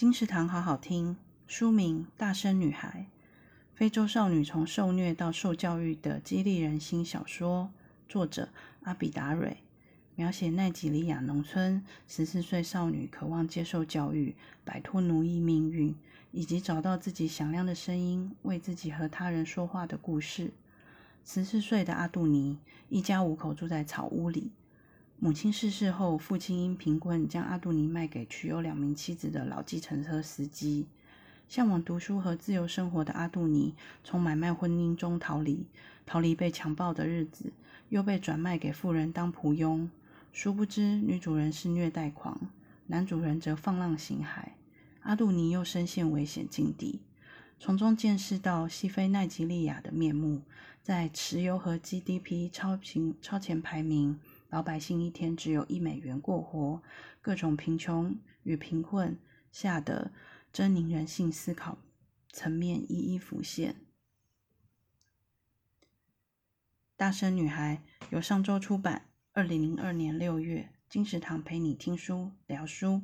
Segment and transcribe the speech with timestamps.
[0.00, 1.14] 金石堂好好听，
[1.46, 3.08] 书名《大声女孩》，
[3.74, 7.70] 非洲少女从受虐到受教育的激励人心小说，
[8.08, 8.48] 作者
[8.84, 9.58] 阿比达蕊，
[10.14, 14.34] 描写奈及利亚农村十四岁少女渴望接受教育、
[14.64, 15.94] 摆脱奴役命运，
[16.32, 20.50] 以及找到自己响亮的声音，为自己和他人说话的故事。
[21.26, 22.58] 十四岁的阿杜尼
[22.88, 24.50] 一家五口住在草屋里。
[25.22, 30.86] 母亲逝世后，父亲因贫困将阿杜尼卖给娶有两名妻子的老计程车司机。
[31.46, 35.66] 向往读书和自由生活的阿杜尼从买卖婚姻中逃离，
[36.06, 37.52] 逃离被强暴的日子，
[37.90, 39.90] 又被转卖给富人当仆佣。
[40.32, 42.40] 殊不知，女主人是虐待狂，
[42.86, 44.52] 男主人则放浪形骸。
[45.02, 46.98] 阿杜尼又深陷危险境地，
[47.58, 50.40] 从中见识到西非奈及利亚的面目，
[50.82, 54.18] 在石油和 GDP 超频超前排名。
[54.50, 56.82] 老百姓一天只有一美元过活，
[57.20, 59.18] 各种贫穷与贫困
[59.50, 60.12] 下的
[60.52, 61.78] 狰狞人性思考
[62.30, 63.76] 层面一一浮现。
[66.96, 73.02] 大声女孩由上周出版，二零零二年六月，金石堂陪你听书聊书。